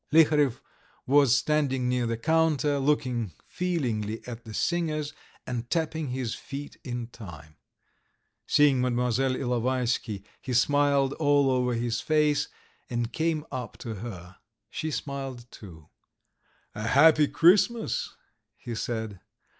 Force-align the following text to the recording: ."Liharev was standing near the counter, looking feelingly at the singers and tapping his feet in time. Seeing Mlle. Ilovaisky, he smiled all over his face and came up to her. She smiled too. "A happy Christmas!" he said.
."Liharev 0.11 0.61
was 1.05 1.35
standing 1.37 1.87
near 1.87 2.07
the 2.07 2.17
counter, 2.17 2.79
looking 2.79 3.33
feelingly 3.45 4.25
at 4.25 4.45
the 4.45 4.53
singers 4.55 5.13
and 5.45 5.69
tapping 5.69 6.07
his 6.07 6.33
feet 6.33 6.75
in 6.83 7.05
time. 7.05 7.55
Seeing 8.47 8.81
Mlle. 8.81 9.11
Ilovaisky, 9.11 10.23
he 10.41 10.53
smiled 10.53 11.13
all 11.19 11.51
over 11.51 11.75
his 11.75 12.01
face 12.01 12.47
and 12.89 13.13
came 13.13 13.45
up 13.51 13.77
to 13.77 13.93
her. 13.97 14.37
She 14.71 14.89
smiled 14.89 15.45
too. 15.51 15.89
"A 16.73 16.87
happy 16.87 17.27
Christmas!" 17.27 18.15
he 18.57 18.73
said. 18.73 19.19